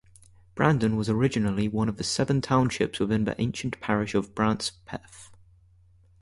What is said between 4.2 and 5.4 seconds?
Brancepeth.